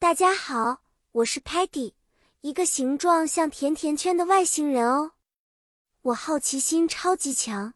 [0.00, 1.92] 大家好，我是 Patty，
[2.42, 5.10] 一个形状像甜甜圈的外星人哦。
[6.02, 7.74] 我好奇心超级强，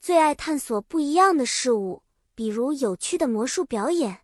[0.00, 4.20] 最爱探索不一样的事物，比如有趣的魔术表演。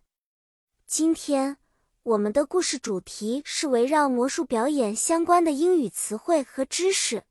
[0.87, 1.57] 今天
[2.03, 7.25] 我们的故事主题是围绕魔术表演相关的英语词汇和知识。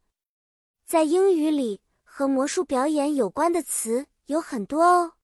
[0.84, 5.14] 在英语里，和魔术表演有关的词有很多哦，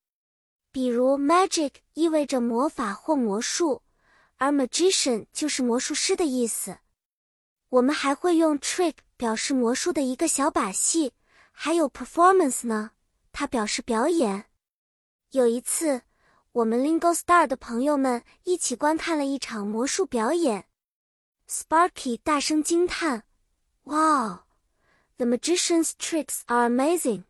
[0.72, 3.82] 比如 magic 意味着魔法或魔术。
[4.38, 6.78] 而 magician 就是魔术师的意思。
[7.68, 11.12] 我们还会用 trick 表示魔术的一个小把戏，
[11.50, 12.92] 还有 performance 呢，
[13.32, 14.46] 它表示表演。
[15.30, 16.02] 有一次，
[16.52, 20.68] 我们 Lingo Star 的朋友们一起观看了一场魔术表演。
[21.48, 23.24] Sparky 大声惊叹
[23.84, 24.44] ：“Wow,
[25.16, 27.24] the magician's tricks are amazing！”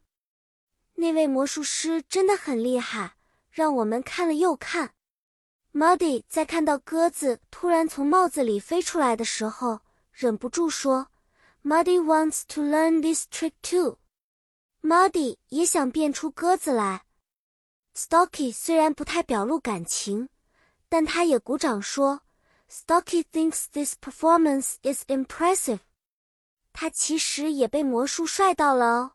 [0.95, 3.17] 那位魔术师真的很厉害，
[3.51, 4.96] 让我们看了又看。
[5.77, 9.81] Muddy 在看到鸽子突然从帽子里飞出来的时候，
[10.11, 11.09] 忍不住说
[11.63, 13.99] ：“Muddy wants to learn this trick too。”
[14.81, 17.05] Muddy 也想变出鸽子来。
[17.95, 20.31] Stocky 虽然不太表露感情，
[20.89, 22.23] 但他也鼓掌说
[22.71, 25.81] ：“Stocky thinks this performance is impressive。”
[26.73, 29.13] 他其实也被魔术帅到了哦。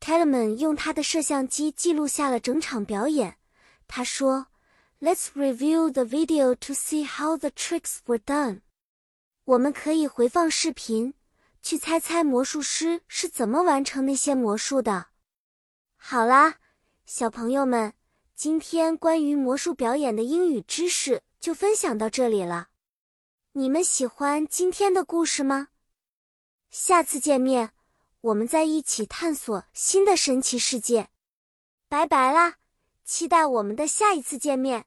[0.00, 3.36] Tellman 用他的摄像机记录下了整场表演。
[3.86, 4.46] 他说。
[4.98, 8.62] Let's review the video to see how the tricks were done。
[9.44, 11.12] 我们可以回放视频，
[11.60, 15.08] 去猜猜魔术师是怎么完成那些魔术的。
[15.96, 16.54] 好啦，
[17.04, 17.92] 小朋友们，
[18.34, 22.68] 今天关于魔术表演的英语知识就分享到这里了。
[23.52, 25.68] 你们喜欢今天的故事吗？
[26.70, 27.72] 下次见面，
[28.22, 31.10] 我们再一起探索新的神奇世界。
[31.86, 32.56] 拜拜啦！
[33.06, 34.84] 期待我们的下一次见面。